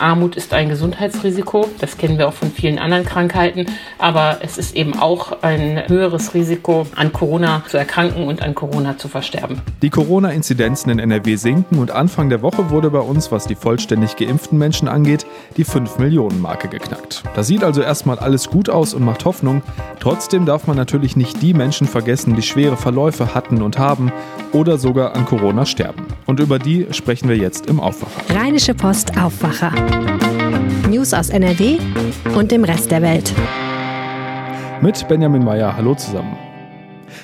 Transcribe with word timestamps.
Armut 0.00 0.36
ist 0.36 0.52
ein 0.52 0.68
Gesundheitsrisiko. 0.68 1.68
Das 1.78 1.96
kennen 1.98 2.18
wir 2.18 2.28
auch 2.28 2.32
von 2.34 2.50
vielen 2.50 2.78
anderen 2.78 3.04
Krankheiten. 3.04 3.66
Aber 3.98 4.38
es 4.42 4.58
ist 4.58 4.76
eben 4.76 4.98
auch 4.98 5.42
ein 5.42 5.82
höheres 5.88 6.34
Risiko, 6.34 6.86
an 6.94 7.12
Corona 7.12 7.62
zu 7.68 7.76
erkranken 7.76 8.26
und 8.26 8.42
an 8.42 8.54
Corona 8.54 8.98
zu 8.98 9.08
versterben. 9.08 9.60
Die 9.82 9.90
Corona-Inzidenzen 9.90 10.90
in 10.90 10.98
NRW 10.98 11.36
sinken 11.36 11.78
und 11.78 11.90
Anfang 11.90 12.28
der 12.28 12.42
Woche 12.42 12.70
wurde 12.70 12.90
bei 12.90 13.00
uns, 13.00 13.32
was 13.32 13.46
die 13.46 13.54
vollständig 13.54 14.16
geimpften 14.16 14.58
Menschen 14.58 14.88
angeht, 14.88 15.26
die 15.56 15.64
5-Millionen-Marke 15.64 16.68
geknackt. 16.68 17.22
Das 17.34 17.46
sieht 17.46 17.64
also 17.64 17.82
erstmal 17.82 18.18
alles 18.18 18.48
gut 18.48 18.68
aus 18.68 18.94
und 18.94 19.04
macht 19.04 19.24
Hoffnung. 19.24 19.62
Trotzdem 20.00 20.46
darf 20.46 20.66
man 20.66 20.76
natürlich 20.76 21.16
nicht 21.16 21.42
die 21.42 21.54
Menschen 21.54 21.86
vergessen, 21.86 22.36
die 22.36 22.42
schwere 22.42 22.76
Verläufe 22.76 23.34
hatten 23.34 23.62
und 23.62 23.78
haben 23.78 24.12
oder 24.52 24.78
sogar 24.78 25.14
an 25.14 25.26
Corona 25.26 25.66
sterben. 25.66 26.06
Und 26.26 26.40
über 26.40 26.58
die 26.58 26.86
sprechen 26.90 27.28
wir 27.28 27.36
jetzt 27.36 27.66
im 27.66 27.80
Aufwacher. 27.80 28.22
Rheinische 28.34 28.74
Post 28.74 29.18
Aufwacher. 29.18 29.72
News 30.88 31.14
aus 31.14 31.30
NRW 31.30 31.78
und 32.34 32.50
dem 32.50 32.64
Rest 32.64 32.90
der 32.90 33.02
Welt. 33.02 33.32
Mit 34.80 35.06
Benjamin 35.08 35.44
Meyer. 35.44 35.76
Hallo 35.76 35.94
zusammen. 35.94 36.36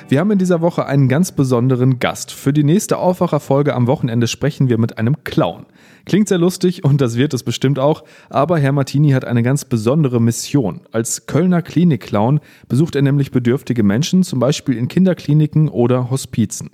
Wir 0.09 0.21
haben 0.21 0.31
in 0.31 0.39
dieser 0.39 0.61
Woche 0.61 0.87
einen 0.87 1.09
ganz 1.09 1.33
besonderen 1.33 1.99
Gast. 1.99 2.33
Für 2.33 2.53
die 2.53 2.65
nächste 2.65 2.99
Aufwacherfolge 2.99 3.75
am 3.75 3.87
Wochenende 3.87 4.27
sprechen 4.27 4.69
wir 4.69 4.79
mit 4.79 4.99
einem 4.99 5.25
Clown. 5.25 5.67
Klingt 6.05 6.29
sehr 6.29 6.39
lustig 6.39 6.85
und 6.85 7.01
das 7.01 7.17
wird 7.17 7.35
es 7.35 7.43
bestimmt 7.43 7.79
auch, 7.79 8.05
aber 8.29 8.59
Herr 8.59 8.73
Martini 8.73 9.11
hat 9.11 9.25
eine 9.25 9.43
ganz 9.43 9.65
besondere 9.65 10.21
Mission. 10.21 10.81
Als 10.91 11.27
Kölner 11.27 11.63
Klinik-Clown 11.63 12.41
besucht 12.69 12.97
er 12.97 13.03
nämlich 13.03 13.31
bedürftige 13.31 13.83
Menschen, 13.83 14.23
zum 14.23 14.39
Beispiel 14.39 14.77
in 14.77 14.89
Kinderkliniken 14.89 15.69
oder 15.69 16.11
Hospizen. 16.11 16.71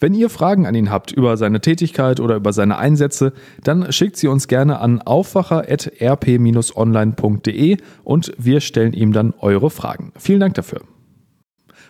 Wenn 0.00 0.14
ihr 0.14 0.30
Fragen 0.30 0.66
an 0.66 0.74
ihn 0.74 0.90
habt 0.90 1.12
über 1.12 1.36
seine 1.36 1.60
Tätigkeit 1.60 2.18
oder 2.20 2.36
über 2.36 2.52
seine 2.52 2.78
Einsätze, 2.78 3.32
dann 3.62 3.92
schickt 3.92 4.16
sie 4.16 4.28
uns 4.28 4.48
gerne 4.48 4.80
an 4.80 5.00
aufwacher.rp-online.de 5.00 7.76
und 8.04 8.32
wir 8.38 8.60
stellen 8.60 8.92
ihm 8.92 9.12
dann 9.12 9.32
eure 9.40 9.70
Fragen. 9.70 10.12
Vielen 10.18 10.40
Dank 10.40 10.54
dafür. 10.54 10.82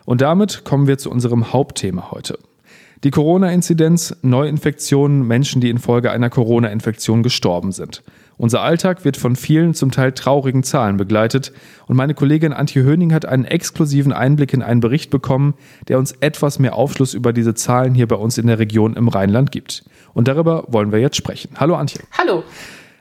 Und 0.05 0.21
damit 0.21 0.65
kommen 0.65 0.87
wir 0.87 0.99
zu 0.99 1.11
unserem 1.11 1.53
Hauptthema 1.53 2.13
heute. 2.13 2.39
Die 3.05 3.11
Corona-Inzidenz, 3.11 4.17
Neuinfektionen, 4.23 5.27
Menschen, 5.27 5.61
die 5.61 5.69
infolge 5.69 6.11
einer 6.11 6.31
Corona-Infektion 6.31 7.23
gestorben 7.23 7.73
sind. 7.73 8.03
Unser 8.39 8.63
Alltag 8.63 9.05
wird 9.05 9.17
von 9.17 9.35
vielen 9.35 9.73
zum 9.73 9.91
Teil 9.91 10.13
traurigen 10.13 10.63
Zahlen 10.63 10.99
begleitet 10.99 11.53
und 11.87 11.97
meine 11.97 12.13
Kollegin 12.13 12.53
Antje 12.53 12.83
Höning 12.83 13.15
hat 13.15 13.25
einen 13.25 13.47
exklusiven 13.47 14.13
Einblick 14.13 14.53
in 14.53 14.63
einen 14.63 14.81
Bericht 14.81 15.11
bekommen, 15.11 15.55
der 15.89 15.99
uns 15.99 16.13
etwas 16.21 16.59
mehr 16.59 16.75
Aufschluss 16.75 17.15
über 17.15 17.33
diese 17.33 17.55
Zahlen 17.55 17.95
hier 17.95 18.07
bei 18.07 18.17
uns 18.17 18.37
in 18.37 18.47
der 18.47 18.59
Region 18.59 18.95
im 18.95 19.09
Rheinland 19.09 19.53
gibt. 19.53 19.85
Und 20.13 20.29
darüber 20.29 20.65
wollen 20.69 20.93
wir 20.93 21.01
jetzt 21.01 21.17
sprechen. 21.17 21.51
Hallo 21.57 21.77
Antje. 21.77 22.03
Hallo. 22.19 22.45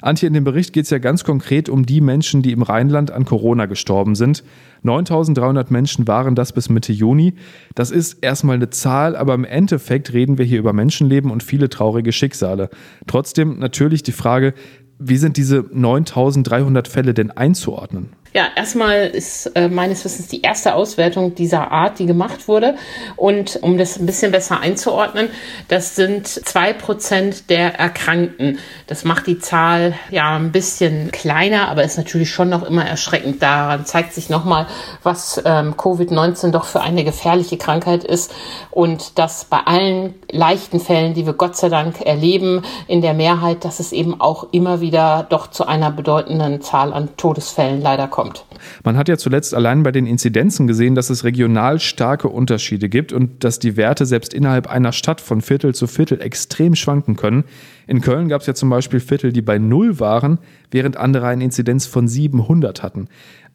Antje, 0.06 0.28
in 0.28 0.34
dem 0.34 0.44
Bericht 0.44 0.72
geht 0.72 0.84
es 0.84 0.92
ja 0.92 1.00
ganz 1.00 1.24
konkret 1.24 1.68
um 1.68 1.86
die 1.86 2.00
Menschen, 2.00 2.44
die 2.44 2.52
im 2.52 2.62
Rheinland 2.62 3.10
an 3.10 3.26
Corona 3.26 3.66
gestorben 3.66 4.14
sind. 4.14 4.44
9300 4.84 5.72
Menschen 5.72 6.08
waren 6.08 6.36
das 6.36 6.54
bis 6.54 6.70
Mitte 6.70 6.94
Juni. 6.94 7.34
Das 7.74 7.90
ist 7.90 8.20
erstmal 8.22 8.58
eine 8.58 8.70
Zahl, 8.70 9.16
aber 9.16 9.34
im 9.34 9.46
Endeffekt 9.46 10.14
reden 10.14 10.38
wir 10.38 10.46
hier 10.46 10.60
über 10.60 10.74
Menschenleben 10.74 11.32
und 11.32 11.42
viele 11.42 11.70
traurige 11.70 12.12
Schicksale. 12.12 12.70
Trotzdem 13.08 13.58
natürlich 13.58 14.04
die 14.04 14.12
Frage, 14.12 14.54
wie 15.00 15.18
sind 15.18 15.38
diese 15.38 15.66
9300 15.72 16.88
Fälle 16.88 17.14
denn 17.14 17.32
einzuordnen? 17.32 18.10
Ja, 18.36 18.48
erstmal 18.54 19.08
ist 19.08 19.46
äh, 19.56 19.70
meines 19.70 20.04
Wissens 20.04 20.28
die 20.28 20.42
erste 20.42 20.76
Auswertung 20.76 21.36
dieser 21.36 21.72
Art, 21.72 22.00
die 22.00 22.06
gemacht 22.06 22.50
wurde. 22.50 22.76
Und 23.16 23.60
um 23.62 23.78
das 23.78 23.98
ein 23.98 24.06
bisschen 24.06 24.34
besser 24.34 24.60
einzuordnen, 24.60 25.30
das 25.70 25.96
sind 25.96 26.28
zwei 26.28 26.74
Prozent 26.74 27.50
der 27.50 27.80
Erkrankten. 27.80 28.60
Das 28.88 29.06
macht 29.06 29.28
die 29.28 29.40
Zahl 29.40 29.94
ja 30.10 30.36
ein 30.36 30.52
bisschen 30.52 31.14
kleiner, 31.14 31.70
aber 31.70 31.86
ist 31.86 31.96
natürlich 31.96 32.30
schon 32.30 32.50
noch 32.50 32.64
immer 32.64 32.86
erschreckend. 32.86 33.42
Daran 33.42 33.86
zeigt 33.86 34.12
sich 34.12 34.30
nochmal, 34.30 34.68
was 35.02 35.42
ähm, 35.46 35.76
Covid-19 35.76 36.52
doch 36.52 36.66
für 36.66 36.82
eine 36.82 37.06
gefährliche 37.06 37.56
Krankheit 37.56 38.04
ist 38.04 38.34
und 38.70 39.18
dass 39.18 39.46
bei 39.46 39.60
allen 39.60 40.14
leichten 40.30 40.82
Fällen, 40.82 41.14
die 41.14 41.26
wir 41.26 41.32
Gott 41.36 41.56
sei 41.56 41.70
Dank 41.70 42.02
erleben, 42.02 42.64
in 42.90 43.02
der 43.02 43.14
Mehrheit, 43.14 43.64
dass 43.64 43.80
es 43.80 43.94
eben 43.94 44.20
auch 44.20 44.48
immer 44.52 44.82
wieder 44.82 45.26
doch 45.30 45.50
zu 45.50 45.66
einer 45.66 45.90
bedeutenden 45.90 46.62
Zahl 46.62 46.92
an 46.92 47.16
Todesfällen 47.16 47.82
leider 47.82 48.10
kommt 48.10 48.25
kommt. 48.26 48.46
Man 48.84 48.98
hat 48.98 49.08
ja 49.08 49.18
zuletzt 49.18 49.54
allein 49.54 49.84
bei 49.84 49.92
den 49.92 50.06
Inzidenzen 50.06 50.68
gesehen, 50.68 50.96
dass 50.96 51.10
es 51.10 51.24
regional 51.24 51.80
starke 51.80 52.28
Unterschiede 52.28 52.90
gibt 52.90 53.14
und 53.14 53.44
dass 53.44 53.60
die 53.60 53.78
Werte 53.78 54.06
selbst 54.06 54.34
innerhalb 54.34 54.68
einer 54.68 54.92
Stadt 54.92 55.22
von 55.22 55.42
Viertel 55.42 55.74
zu 55.76 55.88
Viertel 55.88 56.22
extrem 56.22 56.76
schwanken 56.76 57.16
können. 57.16 57.44
In 57.88 58.02
Köln 58.02 58.30
gab 58.30 58.42
es 58.42 58.48
ja 58.48 58.54
zum 58.54 58.70
Beispiel 58.70 59.00
Viertel, 59.00 59.32
die 59.32 59.42
bei 59.42 59.58
Null 59.58 60.00
waren, 60.00 60.40
während 60.72 60.98
andere 60.98 61.28
eine 61.28 61.44
Inzidenz 61.44 61.86
von 61.86 62.08
700 62.08 62.84
hatten. 62.84 63.08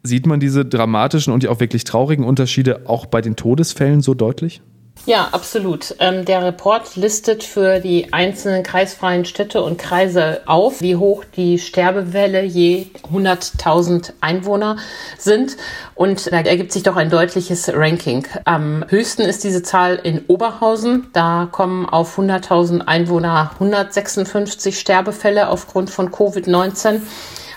Sieht 0.03 0.25
man 0.25 0.39
diese 0.39 0.65
dramatischen 0.65 1.31
und 1.33 1.43
ja 1.43 1.51
auch 1.51 1.59
wirklich 1.59 1.83
traurigen 1.83 2.25
Unterschiede 2.25 2.81
auch 2.87 3.05
bei 3.05 3.21
den 3.21 3.35
Todesfällen 3.35 4.01
so 4.01 4.13
deutlich? 4.13 4.61
Ja, 5.07 5.29
absolut. 5.31 5.95
Ähm, 5.99 6.25
der 6.25 6.43
Report 6.43 6.95
listet 6.95 7.43
für 7.43 7.79
die 7.79 8.13
einzelnen 8.13 8.61
kreisfreien 8.61 9.25
Städte 9.25 9.63
und 9.63 9.79
Kreise 9.79 10.41
auf, 10.45 10.79
wie 10.81 10.95
hoch 10.95 11.23
die 11.25 11.57
Sterbewelle 11.57 12.43
je 12.43 12.85
100.000 13.11 14.13
Einwohner 14.21 14.77
sind. 15.17 15.57
Und 15.95 16.31
da 16.31 16.41
ergibt 16.41 16.71
sich 16.71 16.83
doch 16.83 16.97
ein 16.97 17.09
deutliches 17.09 17.73
Ranking. 17.73 18.27
Am 18.45 18.85
höchsten 18.89 19.23
ist 19.23 19.43
diese 19.43 19.63
Zahl 19.63 19.95
in 19.95 20.23
Oberhausen. 20.27 21.09
Da 21.13 21.49
kommen 21.51 21.89
auf 21.89 22.19
100.000 22.19 22.81
Einwohner 22.81 23.51
156 23.53 24.79
Sterbefälle 24.79 25.49
aufgrund 25.49 25.89
von 25.89 26.11
Covid-19. 26.11 27.01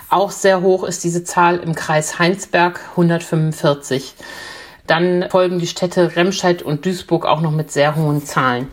Auch 0.09 0.31
sehr 0.31 0.61
hoch 0.61 0.83
ist 0.83 1.03
diese 1.03 1.23
Zahl 1.23 1.57
im 1.59 1.75
Kreis 1.75 2.17
Heinsberg 2.17 2.79
145. 2.91 4.15
Dann 4.87 5.25
folgen 5.29 5.59
die 5.59 5.67
Städte 5.67 6.15
Remscheid 6.15 6.61
und 6.61 6.85
Duisburg 6.85 7.25
auch 7.25 7.41
noch 7.41 7.51
mit 7.51 7.71
sehr 7.71 7.95
hohen 7.95 8.23
Zahlen. 8.23 8.67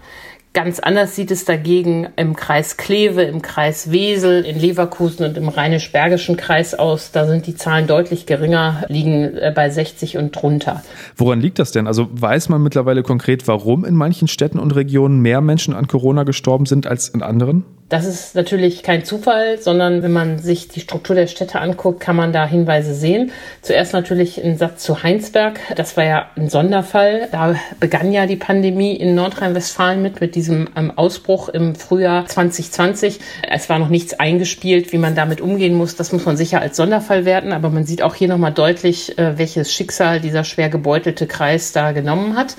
Ganz 0.55 0.81
anders 0.81 1.17
sieht 1.17 1.31
es 1.31 1.47
dagegen 1.47 2.09
im 2.17 2.37
Kreis 2.37 2.77
Kleve, 2.77 3.23
im 3.23 3.41
Kreis 3.41 3.91
Wesel, 3.91 4.45
in 4.45 4.61
Leverkusen 4.61 5.25
und 5.25 5.39
im 5.39 5.49
Rheinisch-Bergischen 5.49 6.37
Kreis 6.37 6.75
aus. 6.75 7.11
Da 7.11 7.27
sind 7.27 7.47
die 7.47 7.55
Zahlen 7.55 7.87
deutlich 7.87 8.27
geringer, 8.27 8.85
liegen 8.89 9.35
äh, 9.39 9.51
bei 9.55 9.71
60 9.71 10.19
und 10.19 10.33
drunter. 10.33 10.83
Woran 11.17 11.41
liegt 11.41 11.59
das 11.59 11.73
denn? 11.73 11.87
Also 11.87 12.09
weiß 12.13 12.51
man 12.51 12.63
mittlerweile 12.63 13.03
konkret, 13.03 13.49
warum 13.49 13.87
in 13.87 13.95
manchen 13.95 14.29
Städten 14.29 14.59
und 14.59 14.77
Regionen 14.77 15.21
mehr 15.21 15.41
Menschen 15.41 15.73
an 15.73 15.87
Corona 15.87 16.25
gestorben 16.25 16.67
sind 16.67 16.87
als 16.87 17.09
in 17.09 17.23
anderen? 17.23 17.65
Das 17.93 18.07
ist 18.07 18.35
natürlich 18.35 18.83
kein 18.83 19.05
Zufall, 19.05 19.61
sondern 19.61 20.03
wenn 20.03 20.13
man 20.13 20.39
sich 20.39 20.67
die 20.67 20.81
Struktur 20.81 21.15
der 21.15 21.27
Städte 21.27 21.61
anguckt, 21.61 22.01
kann 22.01 22.17
man 22.17 22.33
da 22.33 22.47
Hinweise 22.47 22.95
sehen. 22.95 23.33
Zuerst 23.61 23.93
natürlich 23.93 24.43
ein 24.43 24.57
Satz 24.57 24.83
zu 24.83 25.03
Heinsberg. 25.03 25.61
Das 25.77 25.95
war 25.99 26.05
ja 26.05 26.31
ein 26.35 26.49
Sonderfall. 26.49 27.29
Da 27.33 27.55
begann 27.81 28.11
ja 28.11 28.25
die 28.25 28.37
Pandemie 28.37 28.97
in 28.97 29.15
Nordrhein-Westfalen 29.15 30.01
mit, 30.01 30.23
mit 30.23 30.37
diesem 30.37 30.71
ähm, 30.75 30.91
Ausbruch 30.97 31.51
im 31.51 31.75
Frühjahr 31.75 32.25
2020. 32.25 33.21
Es 33.47 33.69
war 33.69 33.79
noch 33.79 33.91
nichts 33.91 34.15
eingespielt, 34.15 34.95
wie 34.95 34.99
man 34.99 35.15
damit 35.15 35.43
umgehen 35.43 35.75
muss. 35.75 35.95
Das 35.95 36.13
muss 36.13 36.25
man 36.25 36.39
sicher 36.39 36.63
als 36.63 36.79
Sonderfall 36.79 37.27
werten. 37.27 37.53
Aber 37.53 37.69
man 37.69 37.85
sieht 37.85 38.01
auch 38.01 38.15
hier 38.15 38.29
nochmal 38.29 38.55
deutlich, 38.55 39.19
äh, 39.19 39.37
welches 39.37 39.71
Schicksal 39.71 40.19
dieser 40.19 40.45
schwer 40.45 40.71
gebeutelte 40.71 41.27
Kreis 41.27 41.73
da 41.73 41.93
genommen 41.93 42.39
hat. 42.39 42.57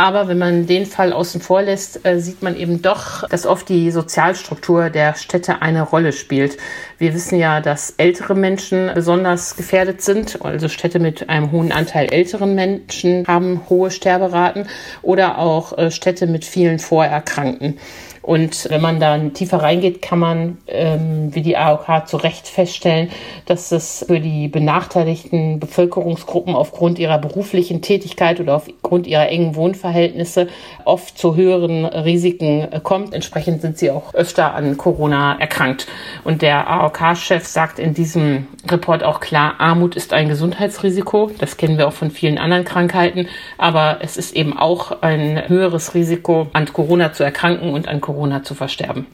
Aber 0.00 0.28
wenn 0.28 0.38
man 0.38 0.66
den 0.66 0.86
Fall 0.86 1.12
außen 1.12 1.42
vor 1.42 1.60
lässt, 1.60 2.06
äh, 2.06 2.20
sieht 2.20 2.40
man 2.40 2.56
eben 2.56 2.80
doch, 2.80 3.28
dass 3.28 3.44
oft 3.44 3.68
die 3.68 3.90
Sozialstruktur 3.90 4.88
der 4.88 5.14
Städte 5.14 5.60
eine 5.60 5.82
Rolle 5.82 6.12
spielt. 6.12 6.56
Wir 6.96 7.12
wissen 7.12 7.38
ja, 7.38 7.60
dass 7.60 7.92
ältere 7.98 8.34
Menschen 8.34 8.90
besonders 8.94 9.56
gefährdet 9.56 10.00
sind. 10.00 10.40
Also 10.42 10.70
Städte 10.70 11.00
mit 11.00 11.28
einem 11.28 11.52
hohen 11.52 11.70
Anteil 11.70 12.10
älteren 12.10 12.54
Menschen 12.54 13.26
haben 13.26 13.60
hohe 13.68 13.90
Sterberaten 13.90 14.68
oder 15.02 15.36
auch 15.36 15.76
äh, 15.76 15.90
Städte 15.90 16.26
mit 16.26 16.46
vielen 16.46 16.78
Vorerkrankten. 16.78 17.78
Und 18.22 18.68
wenn 18.68 18.82
man 18.82 19.00
dann 19.00 19.32
tiefer 19.32 19.62
reingeht, 19.62 20.02
kann 20.02 20.18
man, 20.18 20.58
ähm, 20.66 21.34
wie 21.34 21.40
die 21.40 21.56
AOK 21.56 22.06
zu 22.06 22.18
Recht 22.18 22.46
feststellen, 22.46 23.10
dass 23.46 23.72
es 23.72 24.04
für 24.06 24.20
die 24.20 24.48
benachteiligten 24.48 25.58
Bevölkerungsgruppen 25.58 26.54
aufgrund 26.54 26.98
ihrer 26.98 27.18
beruflichen 27.18 27.80
Tätigkeit 27.80 28.38
oder 28.38 28.56
aufgrund 28.56 29.06
ihrer 29.06 29.28
engen 29.28 29.54
Wohnverhältnisse 29.54 30.48
oft 30.84 31.16
zu 31.16 31.34
höheren 31.34 31.86
Risiken 31.86 32.68
kommt. 32.82 33.14
Entsprechend 33.14 33.62
sind 33.62 33.78
sie 33.78 33.90
auch 33.90 34.12
öfter 34.12 34.54
an 34.54 34.76
Corona 34.76 35.38
erkrankt. 35.40 35.86
Und 36.22 36.42
der 36.42 36.68
AOK-Chef 36.68 37.46
sagt 37.46 37.78
in 37.78 37.94
diesem 37.94 38.48
Report 38.70 39.02
auch 39.02 39.20
klar, 39.20 39.54
Armut 39.58 39.96
ist 39.96 40.12
ein 40.12 40.28
Gesundheitsrisiko. 40.28 41.30
Das 41.38 41.56
kennen 41.56 41.78
wir 41.78 41.88
auch 41.88 41.92
von 41.94 42.10
vielen 42.10 42.36
anderen 42.36 42.64
Krankheiten. 42.64 43.28
Aber 43.56 43.98
es 44.02 44.18
ist 44.18 44.36
eben 44.36 44.58
auch 44.58 45.00
ein 45.00 45.48
höheres 45.48 45.94
Risiko, 45.94 46.48
an 46.52 46.70
Corona 46.70 47.14
zu 47.14 47.24
erkranken 47.24 47.72
und 47.72 47.88
an 47.88 48.00
Corona 48.00 48.09
Corona 48.10 48.42
zu 48.42 48.56
versterben. 48.56 49.06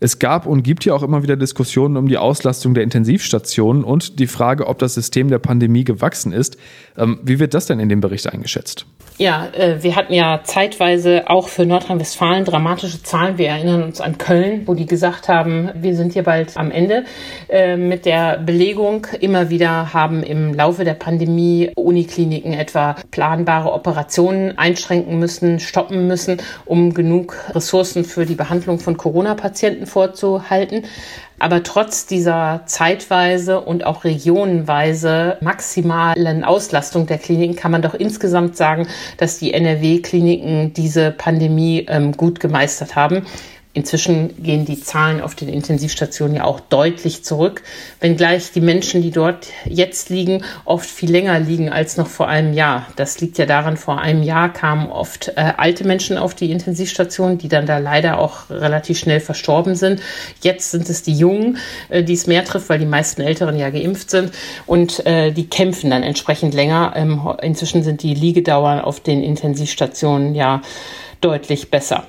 Es 0.00 0.18
gab 0.18 0.44
und 0.44 0.62
gibt 0.62 0.84
ja 0.84 0.92
auch 0.92 1.02
immer 1.02 1.22
wieder 1.22 1.34
Diskussionen 1.34 1.96
um 1.96 2.08
die 2.08 2.18
Auslastung 2.18 2.74
der 2.74 2.82
Intensivstationen 2.82 3.84
und 3.84 4.18
die 4.18 4.26
Frage, 4.26 4.66
ob 4.66 4.78
das 4.78 4.92
System 4.92 5.28
der 5.28 5.38
Pandemie 5.38 5.84
gewachsen 5.84 6.32
ist. 6.32 6.58
Ähm, 6.98 7.20
wie 7.22 7.38
wird 7.38 7.54
das 7.54 7.64
denn 7.66 7.80
in 7.80 7.88
dem 7.88 8.02
Bericht 8.02 8.30
eingeschätzt? 8.30 8.84
Ja, 9.16 9.46
äh, 9.52 9.80
wir 9.80 9.94
hatten 9.94 10.12
ja 10.12 10.40
zeitweise 10.42 11.30
auch 11.30 11.46
für 11.46 11.64
Nordrhein-Westfalen 11.64 12.44
dramatische 12.44 13.00
Zahlen. 13.00 13.38
Wir 13.38 13.46
erinnern 13.46 13.84
uns 13.84 14.00
an 14.00 14.18
Köln, 14.18 14.66
wo 14.66 14.74
die 14.74 14.86
gesagt 14.86 15.28
haben, 15.28 15.70
wir 15.72 15.94
sind 15.94 16.14
hier 16.14 16.24
bald 16.24 16.56
am 16.56 16.72
Ende 16.72 17.04
äh, 17.48 17.76
mit 17.76 18.06
der 18.06 18.38
Belegung. 18.38 19.06
Immer 19.20 19.50
wieder 19.50 19.94
haben 19.94 20.24
im 20.24 20.52
Laufe 20.52 20.82
der 20.82 20.94
Pandemie 20.94 21.70
Unikliniken 21.76 22.54
etwa 22.54 22.96
planbare 23.12 23.72
Operationen 23.72 24.58
einschränken 24.58 25.20
müssen, 25.20 25.60
stoppen 25.60 26.08
müssen, 26.08 26.38
um 26.64 26.92
genug 26.92 27.36
Ressourcen 27.54 28.04
für 28.04 28.26
die 28.26 28.34
Behandlung 28.34 28.80
von 28.80 28.96
Corona-Patienten 28.96 29.86
vorzuhalten. 29.86 30.86
Aber 31.38 31.62
trotz 31.62 32.06
dieser 32.06 32.62
zeitweise 32.66 33.60
und 33.60 33.84
auch 33.84 34.04
regionenweise 34.04 35.36
maximalen 35.40 36.44
Auslastung 36.44 37.06
der 37.06 37.18
Kliniken 37.18 37.56
kann 37.56 37.72
man 37.72 37.82
doch 37.82 37.94
insgesamt 37.94 38.56
sagen, 38.56 38.86
dass 39.16 39.38
die 39.38 39.52
NRW-Kliniken 39.52 40.72
diese 40.74 41.10
Pandemie 41.10 41.86
ähm, 41.88 42.12
gut 42.12 42.40
gemeistert 42.40 42.96
haben. 42.96 43.26
Inzwischen 43.76 44.40
gehen 44.40 44.64
die 44.64 44.80
Zahlen 44.80 45.20
auf 45.20 45.34
den 45.34 45.48
Intensivstationen 45.48 46.36
ja 46.36 46.44
auch 46.44 46.60
deutlich 46.60 47.24
zurück, 47.24 47.62
wenngleich 47.98 48.52
die 48.52 48.60
Menschen, 48.60 49.02
die 49.02 49.10
dort 49.10 49.48
jetzt 49.64 50.10
liegen, 50.10 50.44
oft 50.64 50.88
viel 50.88 51.10
länger 51.10 51.40
liegen 51.40 51.70
als 51.70 51.96
noch 51.96 52.06
vor 52.06 52.28
einem 52.28 52.54
Jahr. 52.54 52.86
Das 52.94 53.20
liegt 53.20 53.36
ja 53.36 53.46
daran, 53.46 53.76
vor 53.76 54.00
einem 54.00 54.22
Jahr 54.22 54.52
kamen 54.52 54.92
oft 54.92 55.32
äh, 55.36 55.54
alte 55.56 55.84
Menschen 55.84 56.18
auf 56.18 56.36
die 56.36 56.52
Intensivstation, 56.52 57.36
die 57.36 57.48
dann 57.48 57.66
da 57.66 57.78
leider 57.78 58.20
auch 58.20 58.48
relativ 58.48 58.96
schnell 58.96 59.18
verstorben 59.18 59.74
sind. 59.74 60.00
Jetzt 60.40 60.70
sind 60.70 60.88
es 60.88 61.02
die 61.02 61.14
Jungen, 61.14 61.58
äh, 61.88 62.04
die 62.04 62.14
es 62.14 62.28
mehr 62.28 62.44
trifft, 62.44 62.68
weil 62.68 62.78
die 62.78 62.86
meisten 62.86 63.22
Älteren 63.22 63.58
ja 63.58 63.70
geimpft 63.70 64.08
sind 64.08 64.30
und 64.66 65.04
äh, 65.04 65.32
die 65.32 65.48
kämpfen 65.48 65.90
dann 65.90 66.04
entsprechend 66.04 66.54
länger. 66.54 66.92
Ähm, 66.94 67.28
inzwischen 67.42 67.82
sind 67.82 68.04
die 68.04 68.14
Liegedauern 68.14 68.78
auf 68.78 69.00
den 69.00 69.20
Intensivstationen 69.20 70.36
ja 70.36 70.62
deutlich 71.20 71.72
besser. 71.72 72.06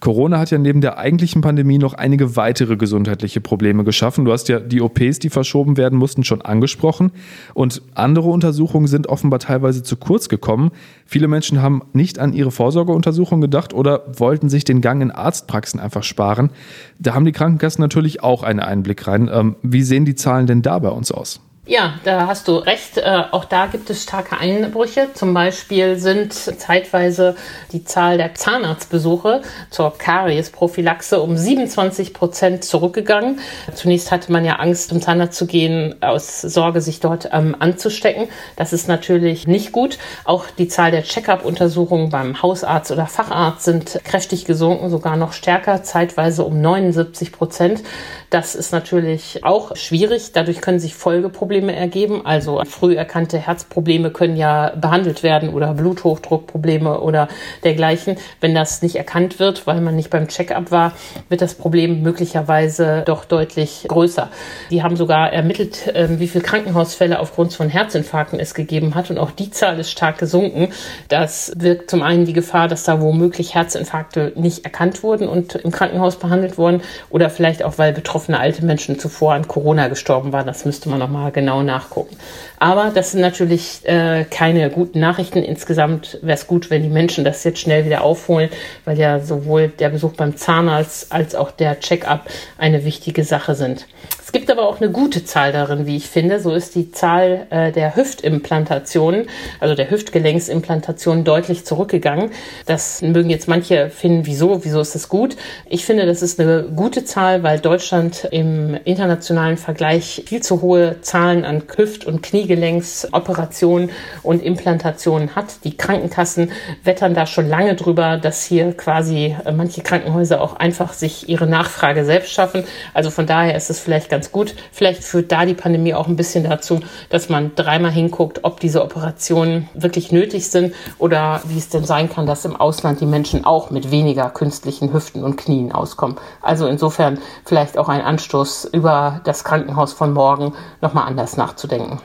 Corona 0.00 0.38
hat 0.38 0.50
ja 0.50 0.58
neben 0.58 0.80
der 0.80 0.98
eigentlichen 0.98 1.42
Pandemie 1.42 1.78
noch 1.78 1.94
einige 1.94 2.36
weitere 2.36 2.76
gesundheitliche 2.76 3.40
Probleme 3.40 3.84
geschaffen. 3.84 4.24
Du 4.24 4.32
hast 4.32 4.48
ja 4.48 4.60
die 4.60 4.80
OPs, 4.80 5.18
die 5.18 5.30
verschoben 5.30 5.76
werden 5.76 5.98
mussten, 5.98 6.24
schon 6.24 6.42
angesprochen. 6.42 7.12
Und 7.54 7.82
andere 7.94 8.28
Untersuchungen 8.28 8.86
sind 8.86 9.08
offenbar 9.08 9.38
teilweise 9.38 9.82
zu 9.82 9.96
kurz 9.96 10.28
gekommen. 10.28 10.70
Viele 11.06 11.28
Menschen 11.28 11.62
haben 11.62 11.82
nicht 11.92 12.18
an 12.18 12.32
ihre 12.32 12.50
Vorsorgeuntersuchung 12.50 13.40
gedacht 13.40 13.72
oder 13.74 14.04
wollten 14.16 14.48
sich 14.48 14.64
den 14.64 14.80
Gang 14.80 15.02
in 15.02 15.10
Arztpraxen 15.10 15.80
einfach 15.80 16.02
sparen. 16.02 16.50
Da 16.98 17.14
haben 17.14 17.24
die 17.24 17.32
Krankenkassen 17.32 17.82
natürlich 17.82 18.22
auch 18.22 18.42
einen 18.42 18.60
Einblick 18.60 19.06
rein. 19.06 19.30
Ähm, 19.32 19.56
wie 19.62 19.82
sehen 19.82 20.04
die 20.04 20.14
Zahlen 20.14 20.46
denn 20.46 20.62
da 20.62 20.78
bei 20.78 20.90
uns 20.90 21.12
aus? 21.12 21.40
Ja, 21.70 22.00
da 22.02 22.26
hast 22.26 22.48
du 22.48 22.56
recht. 22.56 22.96
Äh, 22.96 23.24
auch 23.30 23.44
da 23.44 23.66
gibt 23.66 23.90
es 23.90 24.02
starke 24.02 24.38
Einbrüche. 24.38 25.10
Zum 25.12 25.34
Beispiel 25.34 25.98
sind 25.98 26.32
zeitweise 26.32 27.36
die 27.72 27.84
Zahl 27.84 28.16
der 28.16 28.34
Zahnarztbesuche 28.34 29.42
zur 29.68 29.98
Kariesprophylaxe 29.98 31.20
um 31.20 31.36
27 31.36 32.14
Prozent 32.14 32.64
zurückgegangen. 32.64 33.40
Zunächst 33.74 34.10
hatte 34.10 34.32
man 34.32 34.46
ja 34.46 34.54
Angst, 34.54 34.88
zum 34.88 35.02
Zahnarzt 35.02 35.36
zu 35.36 35.44
gehen, 35.44 35.96
aus 36.00 36.40
Sorge, 36.40 36.80
sich 36.80 37.00
dort 37.00 37.28
ähm, 37.32 37.54
anzustecken. 37.58 38.28
Das 38.56 38.72
ist 38.72 38.88
natürlich 38.88 39.46
nicht 39.46 39.70
gut. 39.70 39.98
Auch 40.24 40.46
die 40.56 40.68
Zahl 40.68 40.90
der 40.90 41.02
Check-up-Untersuchungen 41.02 42.08
beim 42.08 42.40
Hausarzt 42.40 42.92
oder 42.92 43.06
Facharzt 43.06 43.66
sind 43.66 44.00
kräftig 44.04 44.46
gesunken, 44.46 44.88
sogar 44.88 45.18
noch 45.18 45.34
stärker, 45.34 45.82
zeitweise 45.82 46.44
um 46.44 46.62
79 46.62 47.30
Prozent. 47.30 47.82
Das 48.30 48.54
ist 48.54 48.72
natürlich 48.72 49.44
auch 49.44 49.76
schwierig. 49.76 50.32
Dadurch 50.32 50.62
können 50.62 50.80
sich 50.80 50.94
Folgeprobleme 50.94 51.57
ergeben. 51.66 52.24
Also 52.24 52.62
früh 52.64 52.94
erkannte 52.94 53.38
Herzprobleme 53.38 54.10
können 54.10 54.36
ja 54.36 54.72
behandelt 54.76 55.22
werden 55.22 55.48
oder 55.48 55.74
Bluthochdruckprobleme 55.74 57.00
oder 57.00 57.28
dergleichen. 57.64 58.16
Wenn 58.40 58.54
das 58.54 58.82
nicht 58.82 58.96
erkannt 58.96 59.38
wird, 59.38 59.66
weil 59.66 59.80
man 59.80 59.96
nicht 59.96 60.10
beim 60.10 60.28
Check-up 60.28 60.70
war, 60.70 60.92
wird 61.28 61.40
das 61.40 61.54
Problem 61.54 62.02
möglicherweise 62.02 63.02
doch 63.06 63.24
deutlich 63.24 63.86
größer. 63.88 64.30
Die 64.70 64.82
haben 64.82 64.96
sogar 64.96 65.32
ermittelt, 65.32 65.90
ähm, 65.94 66.20
wie 66.20 66.28
viele 66.28 66.44
Krankenhausfälle 66.44 67.18
aufgrund 67.18 67.54
von 67.54 67.68
Herzinfarkten 67.68 68.38
es 68.38 68.54
gegeben 68.54 68.94
hat. 68.94 69.10
Und 69.10 69.18
auch 69.18 69.30
die 69.30 69.50
Zahl 69.50 69.78
ist 69.78 69.90
stark 69.90 70.18
gesunken. 70.18 70.68
Das 71.08 71.52
wirkt 71.56 71.90
zum 71.90 72.02
einen 72.02 72.24
die 72.24 72.32
Gefahr, 72.32 72.68
dass 72.68 72.84
da 72.84 73.00
womöglich 73.00 73.54
Herzinfarkte 73.54 74.32
nicht 74.36 74.64
erkannt 74.64 75.02
wurden 75.02 75.28
und 75.28 75.54
im 75.54 75.70
Krankenhaus 75.70 76.16
behandelt 76.16 76.58
wurden 76.58 76.82
oder 77.10 77.30
vielleicht 77.30 77.62
auch, 77.62 77.78
weil 77.78 77.92
Betroffene 77.92 78.38
alte 78.38 78.64
Menschen 78.64 78.98
zuvor 78.98 79.34
an 79.34 79.48
Corona 79.48 79.88
gestorben 79.88 80.32
waren. 80.32 80.46
Das 80.46 80.64
müsste 80.64 80.88
man 80.88 80.98
nochmal 80.98 81.32
genau 81.48 81.62
nachgucken. 81.62 82.16
Aber 82.58 82.90
das 82.90 83.12
sind 83.12 83.20
natürlich 83.20 83.80
äh, 83.84 84.24
keine 84.24 84.68
guten 84.68 85.00
Nachrichten. 85.00 85.42
Insgesamt 85.42 86.18
wäre 86.20 86.36
es 86.36 86.46
gut, 86.46 86.68
wenn 86.70 86.82
die 86.82 86.90
Menschen 86.90 87.24
das 87.24 87.42
jetzt 87.44 87.60
schnell 87.60 87.86
wieder 87.86 88.02
aufholen, 88.02 88.50
weil 88.84 88.98
ja 88.98 89.20
sowohl 89.20 89.68
der 89.68 89.88
Besuch 89.88 90.12
beim 90.12 90.36
Zahnarzt 90.36 91.10
als 91.10 91.34
auch 91.34 91.50
der 91.50 91.80
Check-up 91.80 92.28
eine 92.58 92.84
wichtige 92.84 93.24
Sache 93.24 93.54
sind. 93.54 93.86
Es 94.28 94.32
gibt 94.32 94.50
aber 94.50 94.68
auch 94.68 94.78
eine 94.78 94.90
gute 94.90 95.24
Zahl 95.24 95.52
darin, 95.52 95.86
wie 95.86 95.96
ich 95.96 96.06
finde. 96.10 96.38
So 96.38 96.52
ist 96.52 96.74
die 96.74 96.92
Zahl 96.92 97.46
äh, 97.48 97.72
der 97.72 97.96
Hüftimplantationen, 97.96 99.26
also 99.58 99.74
der 99.74 99.90
Hüftgelenksimplantationen 99.90 101.24
deutlich 101.24 101.64
zurückgegangen. 101.64 102.32
Das 102.66 103.00
mögen 103.00 103.30
jetzt 103.30 103.48
manche 103.48 103.88
finden, 103.88 104.26
wieso, 104.26 104.66
wieso 104.66 104.82
ist 104.82 104.94
das 104.94 105.08
gut? 105.08 105.38
Ich 105.66 105.86
finde, 105.86 106.04
das 106.04 106.20
ist 106.20 106.38
eine 106.38 106.64
gute 106.64 107.06
Zahl, 107.06 107.42
weil 107.42 107.58
Deutschland 107.58 108.28
im 108.30 108.78
internationalen 108.84 109.56
Vergleich 109.56 110.24
viel 110.26 110.42
zu 110.42 110.60
hohe 110.60 111.00
Zahlen 111.00 111.46
an 111.46 111.62
Hüft- 111.74 112.04
und 112.04 112.22
Kniegelenksoperationen 112.22 113.88
und 114.22 114.42
Implantationen 114.42 115.36
hat. 115.36 115.64
Die 115.64 115.74
Krankenkassen 115.74 116.52
wettern 116.84 117.14
da 117.14 117.24
schon 117.24 117.48
lange 117.48 117.76
drüber, 117.76 118.18
dass 118.18 118.44
hier 118.44 118.74
quasi 118.76 119.34
äh, 119.46 119.52
manche 119.52 119.80
Krankenhäuser 119.80 120.42
auch 120.42 120.56
einfach 120.56 120.92
sich 120.92 121.30
ihre 121.30 121.46
Nachfrage 121.46 122.04
selbst 122.04 122.30
schaffen. 122.30 122.64
Also 122.92 123.08
von 123.08 123.26
daher 123.26 123.56
ist 123.56 123.70
es 123.70 123.80
vielleicht 123.80 124.10
ganz 124.10 124.17
ganz 124.18 124.32
gut. 124.32 124.56
Vielleicht 124.72 125.04
führt 125.04 125.30
da 125.30 125.46
die 125.46 125.54
Pandemie 125.54 125.94
auch 125.94 126.08
ein 126.08 126.16
bisschen 126.16 126.42
dazu, 126.42 126.80
dass 127.08 127.28
man 127.28 127.52
dreimal 127.54 127.92
hinguckt, 127.92 128.40
ob 128.42 128.58
diese 128.58 128.82
Operationen 128.82 129.68
wirklich 129.74 130.10
nötig 130.10 130.48
sind 130.48 130.74
oder 130.98 131.40
wie 131.46 131.56
es 131.56 131.68
denn 131.68 131.84
sein 131.84 132.10
kann, 132.10 132.26
dass 132.26 132.44
im 132.44 132.56
Ausland 132.56 133.00
die 133.00 133.06
Menschen 133.06 133.44
auch 133.44 133.70
mit 133.70 133.92
weniger 133.92 134.28
künstlichen 134.30 134.92
Hüften 134.92 135.22
und 135.22 135.36
Knien 135.36 135.70
auskommen. 135.70 136.16
Also 136.42 136.66
insofern 136.66 137.20
vielleicht 137.44 137.78
auch 137.78 137.88
ein 137.88 138.00
Anstoß 138.00 138.70
über 138.72 139.20
das 139.22 139.44
Krankenhaus 139.44 139.92
von 139.92 140.12
morgen 140.12 140.52
nochmal 140.80 141.06
anders 141.06 141.36
nachzudenken. 141.36 142.00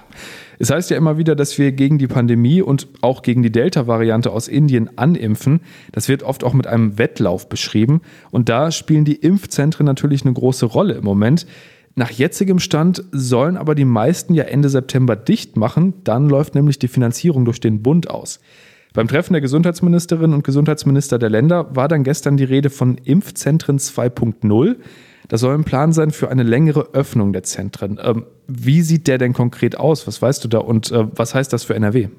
Es 0.59 0.69
heißt 0.69 0.89
ja 0.91 0.97
immer 0.97 1.17
wieder, 1.17 1.35
dass 1.35 1.57
wir 1.57 1.71
gegen 1.71 1.97
die 1.97 2.07
Pandemie 2.07 2.61
und 2.61 2.87
auch 3.01 3.21
gegen 3.21 3.43
die 3.43 3.51
Delta-Variante 3.51 4.31
aus 4.31 4.47
Indien 4.47 4.97
animpfen. 4.97 5.61
Das 5.91 6.07
wird 6.07 6.23
oft 6.23 6.43
auch 6.43 6.53
mit 6.53 6.67
einem 6.67 6.97
Wettlauf 6.97 7.49
beschrieben. 7.49 8.01
Und 8.31 8.49
da 8.49 8.71
spielen 8.71 9.05
die 9.05 9.15
Impfzentren 9.15 9.85
natürlich 9.85 10.23
eine 10.23 10.33
große 10.33 10.65
Rolle 10.65 10.93
im 10.93 11.03
Moment. 11.03 11.45
Nach 11.95 12.09
jetzigem 12.09 12.59
Stand 12.59 13.03
sollen 13.11 13.55
aber 13.55 13.75
die 13.75 13.85
meisten 13.85 14.33
ja 14.33 14.45
Ende 14.45 14.69
September 14.69 15.15
dicht 15.15 15.57
machen. 15.57 15.93
Dann 16.03 16.27
läuft 16.27 16.55
nämlich 16.55 16.79
die 16.79 16.87
Finanzierung 16.87 17.45
durch 17.45 17.59
den 17.59 17.83
Bund 17.83 18.09
aus. 18.09 18.39
Beim 18.93 19.07
Treffen 19.07 19.33
der 19.33 19.41
Gesundheitsministerinnen 19.41 20.35
und 20.35 20.43
Gesundheitsminister 20.43 21.19
der 21.19 21.29
Länder 21.29 21.75
war 21.75 21.87
dann 21.87 22.03
gestern 22.03 22.37
die 22.37 22.43
Rede 22.43 22.69
von 22.69 22.97
Impfzentren 22.97 23.77
2.0. 23.77 24.75
Das 25.29 25.41
soll 25.41 25.55
ein 25.55 25.63
Plan 25.63 25.93
sein 25.93 26.11
für 26.11 26.29
eine 26.29 26.43
längere 26.43 26.93
Öffnung 26.93 27.33
der 27.33 27.43
Zentren. 27.43 27.99
Ähm, 28.01 28.25
wie 28.47 28.81
sieht 28.81 29.07
der 29.07 29.17
denn 29.17 29.33
konkret 29.33 29.77
aus? 29.77 30.05
Was 30.05 30.21
weißt 30.21 30.43
du 30.43 30.47
da 30.49 30.57
und 30.57 30.91
äh, 30.91 31.05
was 31.15 31.33
heißt 31.33 31.53
das 31.53 31.63
für 31.63 31.75
NRW? 31.75 32.09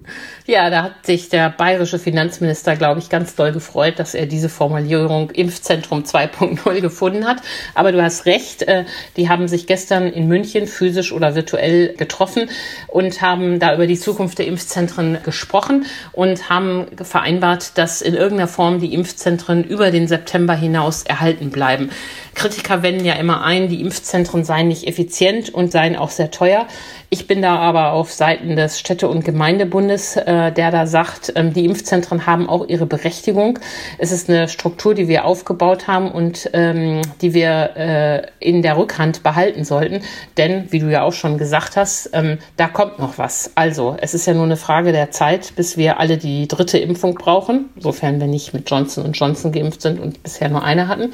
Ja, 0.47 0.71
da 0.71 0.85
hat 0.85 1.05
sich 1.05 1.29
der 1.29 1.51
bayerische 1.51 1.99
Finanzminister, 1.99 2.77
glaube 2.77 3.01
ich, 3.01 3.11
ganz 3.11 3.35
doll 3.35 3.53
gefreut, 3.53 3.99
dass 3.99 4.15
er 4.15 4.27
diese 4.27 4.49
Formulierung 4.49 5.31
Impfzentrum 5.31 6.05
2.0 6.05 6.81
gefunden 6.81 7.27
hat. 7.27 7.43
Aber 7.75 7.93
du 7.93 8.03
hast 8.03 8.25
recht, 8.25 8.63
äh, 8.63 8.85
die 9.17 9.29
haben 9.29 9.49
sich 9.49 9.67
gestern 9.67 10.07
in 10.07 10.27
München 10.27 10.67
physisch 10.67 11.13
oder 11.13 11.35
virtuell 11.35 11.95
getroffen 11.95 12.49
und 12.89 13.21
haben 13.21 13.59
da 13.59 13.75
über 13.75 13.87
die 13.87 13.99
Zukunft 13.99 14.39
der 14.39 14.47
Impfzentren 14.47 15.19
gesprochen 15.25 15.85
und 16.13 16.49
haben 16.49 16.87
vereinbart, 17.03 17.77
dass 17.77 18.01
in 18.01 18.15
irgendeiner 18.15 18.49
Form 18.49 18.81
die 18.81 18.95
Impfzentren 18.95 19.63
über 19.63 19.91
den 19.91 20.09
September 20.09 20.55
hinaus 20.55 21.03
erhalten 21.03 21.51
bleiben. 21.51 21.91
Kritiker 22.35 22.83
wenden 22.83 23.05
ja 23.05 23.15
immer 23.15 23.45
ein, 23.45 23.69
die 23.69 23.81
Impfzentren 23.81 24.45
seien 24.45 24.69
nicht 24.69 24.87
effizient 24.87 25.51
und 25.51 25.73
seien 25.73 25.97
auch 25.97 26.11
sehr 26.11 26.31
teuer. 26.31 26.67
Ich 27.11 27.27
bin 27.27 27.43
da 27.43 27.57
aber 27.57 27.93
auf 27.93 28.13
Seiten 28.13 28.57
des 28.57 28.79
Städte- 28.79 29.09
und 29.09 29.25
Gemeindebundes, 29.25 30.17
äh, 30.17 30.53
der 30.53 30.71
da 30.71 30.87
sagt, 30.87 31.33
ähm, 31.37 31.53
die 31.53 31.65
Impfzentren 31.65 32.27
haben 32.27 32.49
auch 32.49 32.67
ihre 32.67 32.87
Berechtigung. 32.87 33.59
Es 33.99 34.11
ist 34.11 34.29
eine 34.29 34.49
Struktur, 34.49 34.95
die 34.95 35.09
wir 35.09 35.25
aufgebaut 35.25 35.87
haben 35.87 36.11
und 36.11 36.51
ähm, 36.55 37.03
die 37.21 37.35
wir 37.35 37.77
äh, 37.77 38.27
in 38.41 38.63
der 38.63 38.77
Rückhand 38.77 39.23
behalten 39.23 39.65
sollten. 39.65 40.01
Denn, 40.37 40.73
wie 40.73 40.79
du 40.79 40.91
ja 40.91 41.03
auch 41.03 41.13
schon 41.13 41.39
gesagt 41.39 41.77
hast, 41.77 42.11
ähm, 42.15 42.39
da 42.57 42.69
kommt 42.69 42.99
noch 42.99 43.19
was. 43.19 43.53
Also, 43.55 43.97
es 44.01 44.15
ist 44.15 44.27
ja 44.27 44.35
nur 44.35 44.45
eine 44.45 44.57
Frage 44.57 44.93
der 44.93 45.11
Zeit, 45.11 45.53
bis 45.57 45.77
wir 45.77 46.01
alle 46.01 46.17
die 46.17 46.49
dritte 46.49 46.79
Impfung 46.79 47.15
brauchen, 47.15 47.71
sofern 47.79 48.19
wir 48.19 48.27
nicht 48.27 48.55
mit 48.55 48.69
Johnson 48.69 49.13
Johnson 49.13 49.53
geimpft 49.53 49.83
sind 49.83 50.01
und 50.01 50.23
bisher 50.23 50.49
nur 50.49 50.65
eine 50.65 50.89
hatten. 50.89 51.13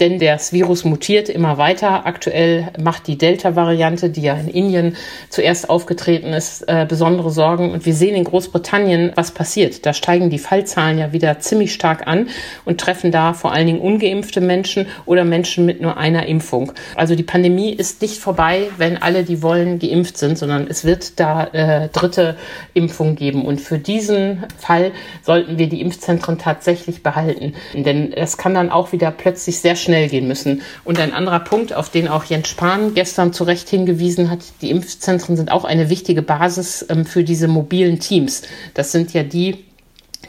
Denn 0.00 0.18
das 0.18 0.52
Virus 0.52 0.84
mutiert 0.84 1.28
immer 1.28 1.58
weiter. 1.58 2.06
Aktuell 2.06 2.68
macht 2.78 3.06
die 3.06 3.16
Delta-Variante, 3.16 4.10
die 4.10 4.22
ja 4.22 4.34
in 4.34 4.48
Indien 4.48 4.96
zuerst 5.28 5.70
aufgetreten 5.70 6.32
ist, 6.32 6.62
äh, 6.68 6.86
besondere 6.88 7.30
Sorgen. 7.30 7.72
Und 7.72 7.86
wir 7.86 7.94
sehen 7.94 8.14
in 8.14 8.24
Großbritannien, 8.24 9.12
was 9.14 9.30
passiert. 9.32 9.84
Da 9.86 9.92
steigen 9.92 10.30
die 10.30 10.38
Fallzahlen 10.38 10.98
ja 10.98 11.12
wieder 11.12 11.38
ziemlich 11.38 11.74
stark 11.74 12.06
an 12.06 12.28
und 12.64 12.80
treffen 12.80 13.12
da 13.12 13.32
vor 13.34 13.52
allen 13.52 13.66
Dingen 13.66 13.80
ungeimpfte 13.80 14.40
Menschen 14.40 14.86
oder 15.04 15.24
Menschen 15.24 15.66
mit 15.66 15.80
nur 15.80 15.96
einer 15.96 16.26
Impfung. 16.26 16.72
Also 16.94 17.14
die 17.14 17.22
Pandemie 17.22 17.72
ist 17.72 18.02
nicht 18.02 18.18
vorbei, 18.18 18.68
wenn 18.78 18.96
alle, 18.96 19.24
die 19.24 19.42
wollen, 19.42 19.78
geimpft 19.78 20.18
sind, 20.18 20.38
sondern 20.38 20.66
es 20.68 20.84
wird 20.84 21.20
da 21.20 21.44
äh, 21.44 21.88
dritte 21.88 22.36
Impfung 22.74 23.16
geben. 23.16 23.44
Und 23.44 23.60
für 23.60 23.78
diesen 23.78 24.44
Fall 24.58 24.92
sollten 25.22 25.58
wir 25.58 25.68
die 25.68 25.80
Impfzentren 25.80 26.38
tatsächlich 26.38 27.02
behalten. 27.02 27.54
Denn 27.74 28.12
es 28.12 28.36
kann 28.36 28.54
dann 28.54 28.70
auch 28.70 28.92
wieder 28.92 29.10
plötzlich 29.10 29.60
sehr 29.60 29.76
schnell 29.76 30.08
gehen 30.08 30.26
müssen. 30.26 30.62
Und 30.84 30.98
ein 30.98 31.12
anderer 31.12 31.40
Punkt, 31.40 31.74
auf 31.74 31.90
den 31.90 32.08
auch 32.08 32.24
Jens 32.24 32.48
Spahn 32.48 32.94
gestern 32.94 33.32
zu 33.32 33.44
Recht 33.44 33.68
hingewiesen 33.68 34.30
hat, 34.30 34.40
die 34.62 34.70
Impfzentren 34.70 34.95
sind 35.00 35.52
auch 35.52 35.64
eine 35.64 35.90
wichtige 35.90 36.22
Basis 36.22 36.84
ähm, 36.88 37.04
für 37.04 37.24
diese 37.24 37.48
mobilen 37.48 37.98
Teams. 38.00 38.42
Das 38.74 38.92
sind 38.92 39.12
ja 39.12 39.22
die 39.22 39.64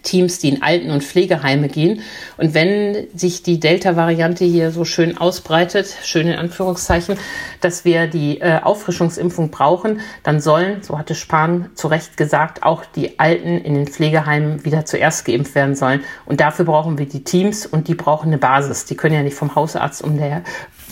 Teams, 0.03 0.39
die 0.39 0.49
in 0.49 0.63
Alten- 0.63 0.91
und 0.91 1.03
Pflegeheime 1.03 1.67
gehen. 1.67 2.01
Und 2.37 2.53
wenn 2.53 3.07
sich 3.15 3.43
die 3.43 3.59
Delta-Variante 3.59 4.45
hier 4.45 4.71
so 4.71 4.85
schön 4.85 5.17
ausbreitet, 5.17 5.87
schön 6.03 6.27
in 6.27 6.35
Anführungszeichen, 6.35 7.17
dass 7.61 7.85
wir 7.85 8.07
die 8.07 8.39
äh, 8.39 8.59
Auffrischungsimpfung 8.61 9.51
brauchen, 9.51 9.99
dann 10.23 10.39
sollen, 10.39 10.81
so 10.81 10.97
hatte 10.97 11.15
Spahn 11.15 11.69
zu 11.75 11.87
Recht 11.87 12.17
gesagt, 12.17 12.63
auch 12.63 12.85
die 12.85 13.19
Alten 13.19 13.57
in 13.57 13.73
den 13.73 13.87
Pflegeheimen 13.87 14.63
wieder 14.65 14.85
zuerst 14.85 15.25
geimpft 15.25 15.55
werden 15.55 15.75
sollen. 15.75 16.01
Und 16.25 16.39
dafür 16.39 16.65
brauchen 16.65 16.97
wir 16.97 17.05
die 17.05 17.23
Teams 17.23 17.65
und 17.65 17.87
die 17.87 17.95
brauchen 17.95 18.27
eine 18.27 18.37
Basis. 18.37 18.85
Die 18.85 18.95
können 18.95 19.15
ja 19.15 19.23
nicht 19.23 19.35
vom 19.35 19.55
Hausarzt 19.55 20.03
um 20.03 20.17
der 20.17 20.43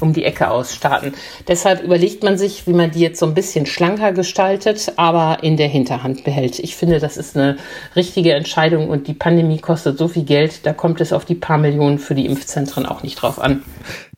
um 0.02 0.14
die 0.14 0.24
Ecke 0.24 0.50
aus 0.50 0.74
starten. 0.74 1.14
Deshalb 1.48 1.84
überlegt 1.84 2.24
man 2.24 2.38
sich, 2.38 2.68
wie 2.68 2.74
man 2.74 2.92
die 2.92 3.00
jetzt 3.00 3.20
so 3.20 3.26
ein 3.26 3.34
bisschen 3.34 3.66
schlanker 3.66 4.14
gestaltet, 4.14 4.94
aber 4.96 5.40
in 5.44 5.58
der 5.58 5.68
Hinterhand 5.68 6.24
behält. 6.24 6.60
Ich 6.60 6.76
finde, 6.76 7.00
das 7.00 7.18
ist 7.18 7.36
eine 7.36 7.58
richtige 7.96 8.34
Entscheidung 8.34 8.90
und 8.90 9.08
die 9.08 9.14
Pandemie 9.14 9.60
kostet 9.60 9.98
so 9.98 10.08
viel 10.08 10.24
Geld, 10.24 10.66
da 10.66 10.74
kommt 10.74 11.02
es 11.02 11.14
auf 11.14 11.26
die 11.26 11.36
paar 11.36 11.58
Millionen 11.58 12.00
für 12.00 12.16
die 12.16 12.26
Impfzentren 12.26 12.86
auch 12.86 13.04
nicht 13.04 13.16
drauf 13.16 13.40
an. 13.40 13.64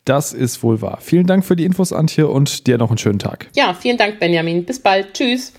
Das 0.05 0.31
ist 0.31 0.63
wohl 0.63 0.81
wahr. 0.81 0.99
Vielen 1.01 1.27
Dank 1.27 1.43
für 1.43 1.57
die 1.57 1.65
Infos, 1.65 1.91
Antje, 1.91 2.27
und 2.29 2.65
dir 2.65 2.77
noch 2.77 2.89
einen 2.89 2.97
schönen 2.97 3.19
Tag. 3.19 3.49
Ja, 3.55 3.73
vielen 3.73 3.97
Dank, 3.97 4.19
Benjamin. 4.19 4.63
Bis 4.63 4.79
bald. 4.79 5.13
Tschüss. 5.13 5.51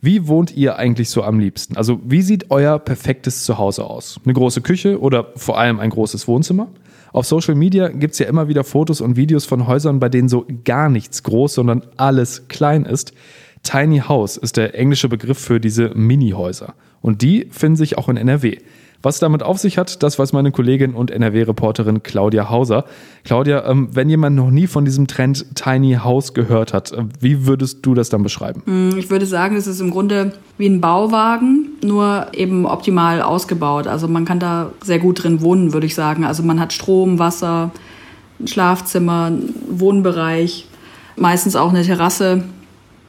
Wie 0.00 0.26
wohnt 0.26 0.54
ihr 0.54 0.76
eigentlich 0.76 1.08
so 1.08 1.22
am 1.22 1.38
liebsten? 1.38 1.76
Also, 1.76 2.00
wie 2.04 2.20
sieht 2.20 2.50
euer 2.50 2.78
perfektes 2.78 3.44
Zuhause 3.44 3.84
aus? 3.84 4.20
Eine 4.24 4.34
große 4.34 4.60
Küche 4.60 5.00
oder 5.00 5.32
vor 5.36 5.56
allem 5.56 5.78
ein 5.78 5.90
großes 5.90 6.26
Wohnzimmer? 6.26 6.68
Auf 7.14 7.26
Social 7.26 7.54
Media 7.54 7.90
gibt 7.90 8.14
es 8.14 8.18
ja 8.18 8.26
immer 8.26 8.48
wieder 8.48 8.64
Fotos 8.64 9.00
und 9.00 9.14
Videos 9.14 9.44
von 9.44 9.68
Häusern, 9.68 10.00
bei 10.00 10.08
denen 10.08 10.28
so 10.28 10.46
gar 10.64 10.90
nichts 10.90 11.22
groß, 11.22 11.54
sondern 11.54 11.84
alles 11.96 12.48
klein 12.48 12.84
ist. 12.84 13.12
Tiny 13.62 14.00
House 14.00 14.36
ist 14.36 14.56
der 14.56 14.76
englische 14.76 15.08
Begriff 15.08 15.38
für 15.38 15.60
diese 15.60 15.90
Mini-Häuser. 15.94 16.74
Und 17.02 17.22
die 17.22 17.46
finden 17.52 17.76
sich 17.76 17.98
auch 17.98 18.08
in 18.08 18.16
NRW. 18.16 18.58
Was 19.04 19.18
damit 19.18 19.42
auf 19.42 19.58
sich 19.58 19.76
hat, 19.76 20.02
das 20.02 20.18
weiß 20.18 20.32
meine 20.32 20.50
Kollegin 20.50 20.94
und 20.94 21.10
NRW-Reporterin 21.10 22.02
Claudia 22.02 22.48
Hauser. 22.48 22.86
Claudia, 23.22 23.68
ähm, 23.68 23.88
wenn 23.92 24.08
jemand 24.08 24.34
noch 24.34 24.50
nie 24.50 24.66
von 24.66 24.86
diesem 24.86 25.06
Trend 25.06 25.54
Tiny 25.54 25.98
House 26.02 26.32
gehört 26.32 26.72
hat, 26.72 26.92
äh, 26.92 27.04
wie 27.20 27.46
würdest 27.46 27.84
du 27.84 27.92
das 27.92 28.08
dann 28.08 28.22
beschreiben? 28.22 28.62
Hm, 28.64 28.96
ich 28.96 29.10
würde 29.10 29.26
sagen, 29.26 29.56
es 29.56 29.66
ist 29.66 29.80
im 29.80 29.90
Grunde 29.90 30.32
wie 30.56 30.66
ein 30.66 30.80
Bauwagen, 30.80 31.68
nur 31.82 32.28
eben 32.32 32.64
optimal 32.64 33.20
ausgebaut. 33.20 33.86
Also 33.86 34.08
man 34.08 34.24
kann 34.24 34.38
da 34.38 34.70
sehr 34.82 34.98
gut 34.98 35.22
drin 35.22 35.42
wohnen, 35.42 35.74
würde 35.74 35.86
ich 35.86 35.94
sagen. 35.94 36.24
Also 36.24 36.42
man 36.42 36.58
hat 36.58 36.72
Strom, 36.72 37.18
Wasser, 37.18 37.72
ein 38.40 38.48
Schlafzimmer, 38.48 39.26
einen 39.26 39.54
Wohnbereich, 39.68 40.66
meistens 41.16 41.56
auch 41.56 41.68
eine 41.68 41.82
Terrasse 41.82 42.44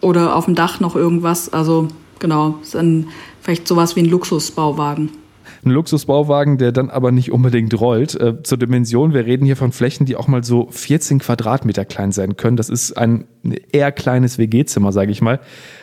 oder 0.01 0.35
auf 0.35 0.43
dem 0.43 0.55
Dach 0.55 0.81
noch 0.81 0.97
irgendwas. 0.97 1.53
Also 1.53 1.87
genau, 2.19 2.55
ist 2.61 2.75
ein, 2.75 3.07
vielleicht 3.39 3.65
sowas 3.65 3.95
wie 3.95 4.01
ein 4.01 4.09
Luxusbauwagen. 4.09 5.23
Ein 5.63 5.71
Luxusbauwagen, 5.71 6.57
der 6.57 6.71
dann 6.71 6.89
aber 6.89 7.11
nicht 7.11 7.31
unbedingt 7.31 7.79
rollt. 7.79 8.19
Äh, 8.19 8.43
zur 8.43 8.57
Dimension, 8.57 9.13
wir 9.13 9.25
reden 9.25 9.45
hier 9.45 9.55
von 9.55 9.71
Flächen, 9.71 10.05
die 10.05 10.15
auch 10.15 10.27
mal 10.27 10.43
so 10.43 10.67
14 10.71 11.19
Quadratmeter 11.19 11.85
klein 11.85 12.11
sein 12.11 12.37
können. 12.37 12.57
Das 12.57 12.69
ist 12.69 12.93
ein 12.93 13.25
eher 13.71 13.91
kleines 13.91 14.37
WG-Zimmer, 14.37 14.91
sage 14.91 15.11
ich 15.11 15.21
mal. 15.21 15.39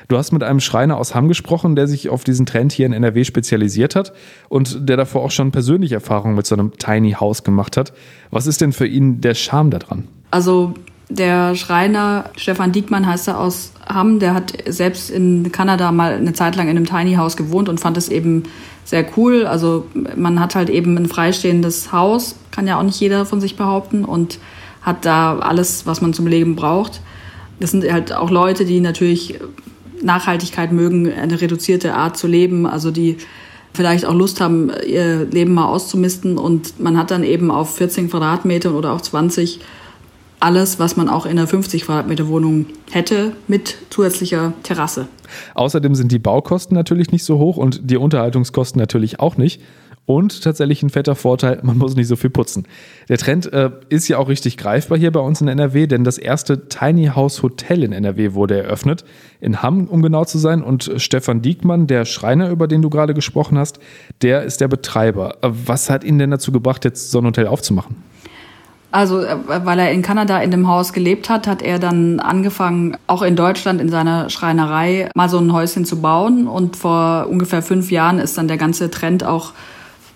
Du 0.08 0.16
hast 0.18 0.32
mit 0.32 0.42
einem 0.42 0.60
Schreiner 0.60 0.98
aus 0.98 1.14
Hamm 1.14 1.28
gesprochen, 1.28 1.76
der 1.76 1.86
sich 1.86 2.08
auf 2.08 2.24
diesen 2.24 2.46
Trend 2.46 2.72
hier 2.72 2.86
in 2.86 2.92
NRW 2.92 3.24
spezialisiert 3.24 3.94
hat 3.96 4.12
und 4.48 4.88
der 4.88 4.96
davor 4.96 5.22
auch 5.22 5.30
schon 5.30 5.52
persönliche 5.52 5.94
Erfahrungen 5.94 6.34
mit 6.34 6.46
so 6.46 6.54
einem 6.54 6.72
Tiny 6.78 7.12
House 7.12 7.44
gemacht 7.44 7.76
hat. 7.76 7.92
Was 8.30 8.46
ist 8.46 8.60
denn 8.60 8.72
für 8.72 8.86
ihn 8.86 9.20
der 9.20 9.34
Charme 9.34 9.70
daran? 9.70 10.08
Also 10.30 10.74
der 11.08 11.54
Schreiner 11.54 12.30
Stefan 12.36 12.72
Diekmann 12.72 13.06
heißt 13.06 13.28
er 13.28 13.38
aus 13.38 13.72
Hamm, 13.86 14.18
der 14.18 14.34
hat 14.34 14.52
selbst 14.66 15.10
in 15.10 15.52
Kanada 15.52 15.92
mal 15.92 16.14
eine 16.14 16.32
Zeit 16.32 16.56
lang 16.56 16.68
in 16.68 16.76
einem 16.76 16.86
Tiny 16.86 17.14
House 17.14 17.36
gewohnt 17.36 17.68
und 17.68 17.80
fand 17.80 17.96
es 17.96 18.08
eben 18.08 18.44
sehr 18.84 19.06
cool. 19.16 19.46
Also 19.46 19.86
man 20.16 20.40
hat 20.40 20.54
halt 20.54 20.70
eben 20.70 20.96
ein 20.96 21.06
freistehendes 21.06 21.92
Haus, 21.92 22.36
kann 22.50 22.66
ja 22.66 22.78
auch 22.78 22.82
nicht 22.82 23.00
jeder 23.00 23.26
von 23.26 23.40
sich 23.40 23.56
behaupten 23.56 24.04
und 24.04 24.38
hat 24.80 25.04
da 25.04 25.38
alles, 25.38 25.86
was 25.86 26.00
man 26.00 26.12
zum 26.12 26.26
Leben 26.26 26.56
braucht. 26.56 27.00
Das 27.60 27.70
sind 27.70 27.90
halt 27.90 28.12
auch 28.12 28.30
Leute, 28.30 28.64
die 28.64 28.80
natürlich 28.80 29.38
Nachhaltigkeit 30.02 30.72
mögen, 30.72 31.12
eine 31.12 31.40
reduzierte 31.40 31.94
Art 31.94 32.16
zu 32.16 32.26
leben, 32.26 32.66
also 32.66 32.90
die 32.90 33.18
vielleicht 33.74 34.04
auch 34.04 34.14
Lust 34.14 34.40
haben, 34.40 34.70
ihr 34.86 35.24
Leben 35.24 35.54
mal 35.54 35.66
auszumisten 35.66 36.36
und 36.36 36.80
man 36.80 36.98
hat 36.98 37.10
dann 37.10 37.22
eben 37.22 37.50
auf 37.50 37.76
14 37.76 38.10
Quadratmetern 38.10 38.74
oder 38.74 38.92
auch 38.92 39.00
20 39.00 39.60
alles, 40.42 40.78
was 40.78 40.96
man 40.96 41.08
auch 41.08 41.24
in 41.24 41.32
einer 41.32 41.46
50 41.46 41.84
Quadratmeter 41.84 42.28
Wohnung 42.28 42.66
hätte, 42.90 43.32
mit 43.46 43.76
zusätzlicher 43.90 44.52
Terrasse. 44.62 45.06
Außerdem 45.54 45.94
sind 45.94 46.10
die 46.10 46.18
Baukosten 46.18 46.74
natürlich 46.74 47.12
nicht 47.12 47.24
so 47.24 47.38
hoch 47.38 47.56
und 47.56 47.90
die 47.90 47.96
Unterhaltungskosten 47.96 48.78
natürlich 48.78 49.20
auch 49.20 49.36
nicht. 49.36 49.62
Und 50.04 50.42
tatsächlich 50.42 50.82
ein 50.82 50.90
fetter 50.90 51.14
Vorteil, 51.14 51.60
man 51.62 51.78
muss 51.78 51.94
nicht 51.94 52.08
so 52.08 52.16
viel 52.16 52.28
putzen. 52.28 52.66
Der 53.08 53.18
Trend 53.18 53.52
äh, 53.52 53.70
ist 53.88 54.08
ja 54.08 54.18
auch 54.18 54.28
richtig 54.28 54.56
greifbar 54.56 54.98
hier 54.98 55.12
bei 55.12 55.20
uns 55.20 55.40
in 55.40 55.46
NRW, 55.46 55.86
denn 55.86 56.02
das 56.02 56.18
erste 56.18 56.68
Tiny 56.68 57.06
House 57.14 57.40
Hotel 57.44 57.84
in 57.84 57.92
NRW 57.92 58.34
wurde 58.34 58.60
eröffnet. 58.60 59.04
In 59.40 59.62
Hamm, 59.62 59.86
um 59.86 60.02
genau 60.02 60.24
zu 60.24 60.38
sein. 60.38 60.60
Und 60.60 60.90
Stefan 60.96 61.40
Diekmann, 61.40 61.86
der 61.86 62.04
Schreiner, 62.04 62.50
über 62.50 62.66
den 62.66 62.82
du 62.82 62.90
gerade 62.90 63.14
gesprochen 63.14 63.56
hast, 63.56 63.78
der 64.22 64.42
ist 64.42 64.60
der 64.60 64.66
Betreiber. 64.66 65.36
Äh, 65.40 65.50
was 65.66 65.88
hat 65.88 66.02
ihn 66.02 66.18
denn 66.18 66.32
dazu 66.32 66.50
gebracht, 66.50 66.84
jetzt 66.84 67.12
so 67.12 67.20
ein 67.20 67.26
Hotel 67.26 67.46
aufzumachen? 67.46 67.94
Also, 68.92 69.22
äh, 69.22 69.36
weil 69.46 69.78
er 69.78 69.90
in 69.90 70.02
Kanada 70.02 70.38
in 70.38 70.50
dem 70.50 70.68
Haus 70.68 70.92
gelebt 70.92 71.28
hat, 71.28 71.46
hat 71.46 71.62
er 71.62 71.78
dann 71.78 72.20
angefangen, 72.20 72.96
auch 73.06 73.22
in 73.22 73.34
Deutschland 73.34 73.80
in 73.80 73.88
seiner 73.88 74.30
Schreinerei 74.30 75.08
mal 75.14 75.28
so 75.28 75.38
ein 75.38 75.52
Häuschen 75.52 75.84
zu 75.84 76.00
bauen. 76.00 76.46
Und 76.46 76.76
vor 76.76 77.26
ungefähr 77.28 77.62
fünf 77.62 77.90
Jahren 77.90 78.18
ist 78.18 78.38
dann 78.38 78.48
der 78.48 78.58
ganze 78.58 78.90
Trend 78.90 79.24
auch 79.24 79.52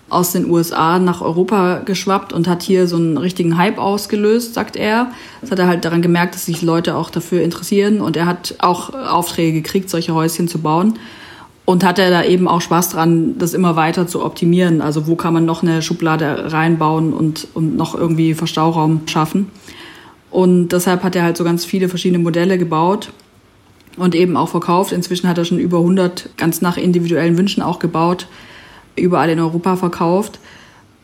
aus 0.09 0.31
den 0.31 0.49
USA 0.49 0.99
nach 0.99 1.21
Europa 1.21 1.81
geschwappt 1.83 2.31
und 2.31 2.47
hat 2.47 2.61
hier 2.61 2.87
so 2.87 2.95
einen 2.95 3.17
richtigen 3.17 3.57
Hype 3.57 3.77
ausgelöst, 3.77 4.53
sagt 4.53 4.77
er. 4.77 5.11
Das 5.41 5.51
hat 5.51 5.59
er 5.59 5.67
halt 5.67 5.83
daran 5.83 6.01
gemerkt, 6.01 6.35
dass 6.35 6.45
sich 6.45 6.61
Leute 6.61 6.95
auch 6.95 7.09
dafür 7.09 7.41
interessieren 7.41 7.99
und 7.99 8.15
er 8.15 8.25
hat 8.25 8.55
auch 8.59 8.93
Aufträge 8.93 9.61
gekriegt, 9.61 9.89
solche 9.89 10.13
Häuschen 10.13 10.47
zu 10.47 10.59
bauen 10.59 10.97
und 11.67 11.83
hatte 11.83 12.09
da 12.09 12.23
eben 12.23 12.47
auch 12.47 12.61
Spaß 12.61 12.91
dran, 12.91 13.37
das 13.39 13.53
immer 13.53 13.75
weiter 13.75 14.07
zu 14.07 14.23
optimieren. 14.23 14.81
Also 14.81 15.05
wo 15.05 15.17
kann 15.17 15.33
man 15.33 15.43
noch 15.43 15.63
eine 15.63 15.81
Schublade 15.81 16.53
reinbauen 16.53 17.11
und, 17.11 17.49
und 17.53 17.75
noch 17.75 17.93
irgendwie 17.93 18.35
Verstauraum 18.35 19.01
schaffen. 19.05 19.51
Und 20.31 20.69
deshalb 20.69 21.03
hat 21.03 21.17
er 21.17 21.23
halt 21.23 21.35
so 21.35 21.43
ganz 21.43 21.65
viele 21.65 21.89
verschiedene 21.89 22.23
Modelle 22.23 22.57
gebaut 22.57 23.11
und 23.97 24.15
eben 24.15 24.37
auch 24.37 24.47
verkauft. 24.47 24.93
Inzwischen 24.93 25.27
hat 25.27 25.37
er 25.37 25.43
schon 25.43 25.59
über 25.59 25.79
100 25.79 26.29
ganz 26.37 26.61
nach 26.61 26.77
individuellen 26.77 27.37
Wünschen 27.37 27.61
auch 27.61 27.79
gebaut, 27.79 28.27
überall 28.95 29.29
in 29.29 29.41
Europa 29.41 29.75
verkauft. 29.75 30.39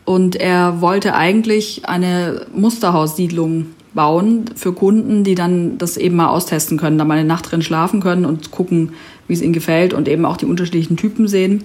Und 0.06 0.38
er 0.38 0.80
wollte 0.80 1.14
eigentlich 1.14 1.90
eine 1.90 2.46
Musterhaussiedlung 2.56 3.66
bauen 3.94 4.46
für 4.56 4.74
Kunden, 4.74 5.24
die 5.24 5.36
dann 5.36 5.78
das 5.78 5.98
eben 5.98 6.16
mal 6.16 6.30
austesten 6.30 6.78
können, 6.78 6.98
da 6.98 7.06
mal 7.06 7.18
eine 7.18 7.28
Nacht 7.28 7.52
drin 7.52 7.62
schlafen 7.62 8.02
können 8.02 8.26
und 8.26 8.52
gucken, 8.52 8.94
wie 9.28 9.34
es 9.34 9.42
ihnen 9.42 9.54
gefällt 9.54 9.94
und 9.94 10.08
eben 10.08 10.26
auch 10.26 10.38
die 10.38 10.46
unterschiedlichen 10.46 10.98
Typen 10.98 11.28
sehen. 11.28 11.64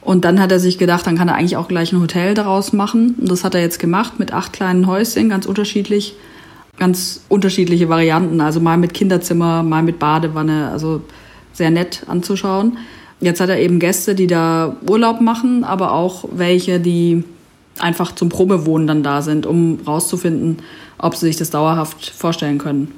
Und 0.00 0.24
dann 0.24 0.40
hat 0.40 0.50
er 0.50 0.58
sich 0.58 0.78
gedacht, 0.78 1.06
dann 1.06 1.16
kann 1.16 1.28
er 1.28 1.36
eigentlich 1.36 1.56
auch 1.56 1.68
gleich 1.68 1.92
ein 1.92 2.00
Hotel 2.00 2.34
daraus 2.34 2.72
machen. 2.72 3.14
Und 3.20 3.30
das 3.30 3.44
hat 3.44 3.54
er 3.54 3.60
jetzt 3.60 3.78
gemacht 3.78 4.18
mit 4.18 4.32
acht 4.32 4.52
kleinen 4.52 4.86
Häuschen, 4.86 5.28
ganz 5.28 5.46
unterschiedlich, 5.46 6.14
ganz 6.76 7.22
unterschiedliche 7.28 7.88
Varianten. 7.88 8.40
Also 8.40 8.58
mal 8.60 8.76
mit 8.78 8.94
Kinderzimmer, 8.94 9.62
mal 9.62 9.82
mit 9.82 10.00
Badewanne, 10.00 10.70
also 10.72 11.02
sehr 11.52 11.70
nett 11.70 12.02
anzuschauen. 12.08 12.78
Jetzt 13.20 13.40
hat 13.40 13.48
er 13.48 13.60
eben 13.60 13.78
Gäste, 13.78 14.16
die 14.16 14.26
da 14.26 14.76
Urlaub 14.88 15.20
machen, 15.20 15.62
aber 15.62 15.92
auch 15.92 16.24
welche, 16.32 16.80
die 16.80 17.22
einfach 17.78 18.14
zum 18.14 18.28
Probewohnen 18.28 18.86
dann 18.86 19.02
da 19.02 19.22
sind, 19.22 19.46
um 19.46 19.80
rauszufinden, 19.86 20.58
ob 20.98 21.16
sie 21.16 21.26
sich 21.26 21.36
das 21.36 21.50
dauerhaft 21.50 22.10
vorstellen 22.10 22.58
können. 22.58 22.92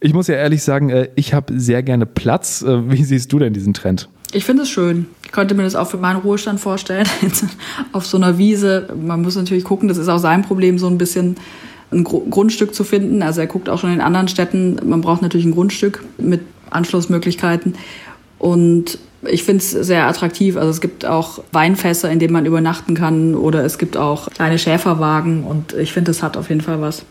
Ich 0.00 0.12
muss 0.14 0.26
ja 0.26 0.34
ehrlich 0.34 0.62
sagen, 0.62 0.90
äh, 0.90 1.08
ich 1.14 1.32
habe 1.32 1.58
sehr 1.58 1.82
gerne 1.82 2.06
Platz. 2.06 2.62
Äh, 2.62 2.90
wie 2.90 3.04
siehst 3.04 3.32
du 3.32 3.38
denn 3.38 3.52
diesen 3.52 3.72
Trend? 3.72 4.08
Ich 4.32 4.44
finde 4.44 4.64
es 4.64 4.70
schön. 4.70 5.06
Ich 5.24 5.30
könnte 5.30 5.54
mir 5.54 5.62
das 5.62 5.76
auch 5.76 5.88
für 5.88 5.98
meinen 5.98 6.20
Ruhestand 6.20 6.58
vorstellen, 6.58 7.06
auf 7.92 8.06
so 8.06 8.16
einer 8.16 8.38
Wiese. 8.38 8.88
Man 9.00 9.22
muss 9.22 9.36
natürlich 9.36 9.64
gucken, 9.64 9.88
das 9.88 9.98
ist 9.98 10.08
auch 10.08 10.18
sein 10.18 10.42
Problem 10.42 10.78
so 10.78 10.88
ein 10.88 10.98
bisschen. 10.98 11.36
ein 11.92 12.04
Grundstück 12.04 12.74
zu 12.74 12.84
finden. 12.84 13.22
Also 13.22 13.42
er 13.42 13.46
guckt 13.46 13.68
auch 13.68 13.78
schon 13.78 13.92
in 13.92 14.00
anderen 14.00 14.26
Städten. 14.26 14.78
Man 14.84 15.02
braucht 15.02 15.22
natürlich 15.22 15.46
ein 15.46 15.52
Grundstück 15.52 16.02
mit 16.18 16.40
Anschlussmöglichkeiten. 16.70 17.74
Und 18.38 18.98
ich 19.26 19.44
finde 19.44 19.62
es 19.62 19.70
sehr 19.70 20.06
attraktiv. 20.06 20.56
Also 20.56 20.70
es 20.70 20.80
gibt 20.80 21.04
auch 21.04 21.42
Weinfässer, 21.52 22.10
in 22.10 22.18
denen 22.18 22.32
man 22.32 22.46
übernachten 22.46 22.94
kann 22.94 23.34
oder 23.34 23.64
es 23.64 23.78
gibt 23.78 23.96
auch 23.96 24.28
kleine 24.30 24.58
Schäferwagen 24.58 25.44
und 25.44 25.72
ich 25.74 25.92
finde, 25.92 26.10
es 26.10 26.22
hat 26.22 26.36
auf 26.36 26.48
jeden 26.48 26.60
Fall 26.60 26.80
was. 26.80 27.04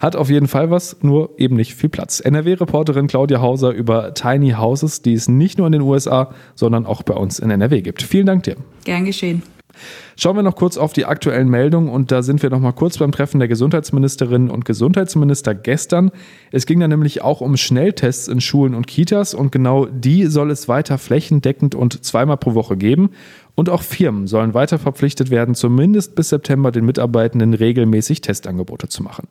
Hat 0.00 0.14
auf 0.14 0.28
jeden 0.28 0.46
Fall 0.46 0.70
was, 0.70 0.98
nur 1.00 1.30
eben 1.38 1.56
nicht 1.56 1.74
viel 1.74 1.88
Platz. 1.88 2.20
NRW-Reporterin 2.20 3.06
Claudia 3.06 3.40
Hauser 3.40 3.70
über 3.70 4.12
Tiny 4.12 4.50
Houses, 4.50 5.00
die 5.00 5.14
es 5.14 5.26
nicht 5.26 5.56
nur 5.56 5.66
in 5.66 5.72
den 5.72 5.82
USA, 5.82 6.34
sondern 6.54 6.84
auch 6.84 7.02
bei 7.02 7.14
uns 7.14 7.38
in 7.38 7.50
NRW 7.50 7.80
gibt. 7.80 8.02
Vielen 8.02 8.26
Dank 8.26 8.42
dir. 8.42 8.56
Gern 8.84 9.06
geschehen. 9.06 9.42
Schauen 10.16 10.36
wir 10.36 10.42
noch 10.42 10.56
kurz 10.56 10.76
auf 10.76 10.92
die 10.92 11.04
aktuellen 11.04 11.48
Meldungen 11.48 11.88
und 11.88 12.12
da 12.12 12.22
sind 12.22 12.42
wir 12.42 12.50
noch 12.50 12.60
mal 12.60 12.72
kurz 12.72 12.98
beim 12.98 13.12
Treffen 13.12 13.38
der 13.38 13.48
Gesundheitsministerinnen 13.48 14.50
und 14.50 14.64
Gesundheitsminister 14.64 15.54
gestern. 15.54 16.10
Es 16.52 16.66
ging 16.66 16.80
da 16.80 16.88
nämlich 16.88 17.22
auch 17.22 17.40
um 17.40 17.56
Schnelltests 17.56 18.28
in 18.28 18.40
Schulen 18.40 18.74
und 18.74 18.86
Kitas 18.86 19.34
und 19.34 19.52
genau 19.52 19.86
die 19.86 20.26
soll 20.26 20.50
es 20.50 20.68
weiter 20.68 20.98
flächendeckend 20.98 21.74
und 21.74 22.04
zweimal 22.04 22.36
pro 22.36 22.54
Woche 22.54 22.76
geben. 22.76 23.10
Und 23.54 23.70
auch 23.70 23.82
Firmen 23.82 24.26
sollen 24.26 24.52
weiter 24.52 24.78
verpflichtet 24.78 25.30
werden, 25.30 25.54
zumindest 25.54 26.14
bis 26.14 26.28
September 26.28 26.70
den 26.70 26.84
Mitarbeitenden 26.84 27.54
regelmäßig 27.54 28.20
Testangebote 28.20 28.88
zu 28.88 29.02
machen. 29.02 29.28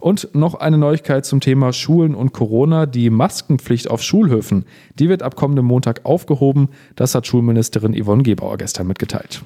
Und 0.00 0.34
noch 0.34 0.54
eine 0.54 0.78
Neuigkeit 0.78 1.24
zum 1.24 1.40
Thema 1.40 1.72
Schulen 1.72 2.14
und 2.14 2.32
Corona. 2.32 2.86
Die 2.86 3.10
Maskenpflicht 3.10 3.90
auf 3.90 4.02
Schulhöfen, 4.02 4.64
die 4.98 5.08
wird 5.08 5.22
ab 5.22 5.36
kommendem 5.36 5.66
Montag 5.66 6.04
aufgehoben. 6.04 6.68
Das 6.96 7.14
hat 7.14 7.26
Schulministerin 7.26 7.94
Yvonne 7.94 8.22
Gebauer 8.22 8.58
gestern 8.58 8.86
mitgeteilt. 8.86 9.42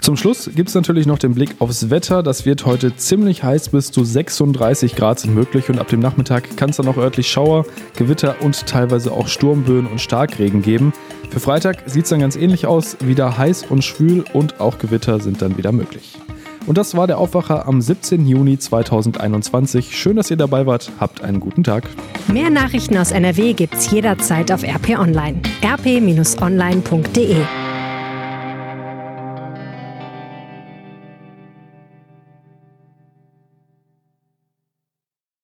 Zum 0.00 0.16
Schluss 0.16 0.50
gibt 0.54 0.68
es 0.68 0.74
natürlich 0.74 1.06
noch 1.06 1.18
den 1.18 1.34
Blick 1.34 1.56
aufs 1.58 1.90
Wetter. 1.90 2.22
Das 2.22 2.44
wird 2.44 2.66
heute 2.66 2.96
ziemlich 2.96 3.42
heiß, 3.42 3.70
bis 3.70 3.90
zu 3.90 4.04
36 4.04 4.94
Grad 4.96 5.20
sind 5.20 5.34
möglich 5.34 5.68
und 5.68 5.78
ab 5.78 5.88
dem 5.88 6.00
Nachmittag 6.00 6.56
kann 6.56 6.70
es 6.70 6.76
dann 6.76 6.88
auch 6.88 6.96
örtlich 6.96 7.28
Schauer, 7.28 7.64
Gewitter 7.96 8.36
und 8.42 8.66
teilweise 8.66 9.12
auch 9.12 9.28
Sturmböen 9.28 9.86
und 9.86 10.00
Starkregen 10.00 10.62
geben. 10.62 10.92
Für 11.30 11.40
Freitag 11.40 11.82
sieht 11.86 12.04
es 12.04 12.10
dann 12.10 12.20
ganz 12.20 12.36
ähnlich 12.36 12.66
aus, 12.66 12.96
wieder 13.00 13.36
heiß 13.36 13.64
und 13.68 13.82
schwül 13.82 14.24
und 14.32 14.60
auch 14.60 14.78
Gewitter 14.78 15.20
sind 15.20 15.42
dann 15.42 15.56
wieder 15.56 15.72
möglich. 15.72 16.18
Und 16.66 16.78
das 16.78 16.96
war 16.96 17.06
der 17.06 17.18
Aufwacher 17.18 17.66
am 17.66 17.80
17. 17.80 18.26
Juni 18.26 18.58
2021. 18.58 19.96
Schön, 19.96 20.16
dass 20.16 20.30
ihr 20.30 20.36
dabei 20.36 20.66
wart. 20.66 20.90
Habt 20.98 21.22
einen 21.22 21.40
guten 21.40 21.62
Tag. 21.62 21.84
Mehr 22.28 22.50
Nachrichten 22.50 22.96
aus 22.96 23.10
NRW 23.10 23.52
gibt's 23.52 23.90
jederzeit 23.90 24.50
auf 24.50 24.62
RP 24.62 24.98
Online. 24.98 25.40
rp-online.de 25.62 27.36